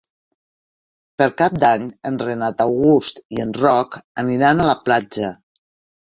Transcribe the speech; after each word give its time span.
Per 1.21 1.25
Cap 1.41 1.57
d'Any 1.63 1.83
en 2.09 2.15
Renat 2.23 2.63
August 2.65 3.21
i 3.37 3.43
en 3.43 3.51
Roc 3.65 3.97
aniran 4.23 4.63
a 4.63 4.67
la 4.71 4.75
platja. 4.89 5.29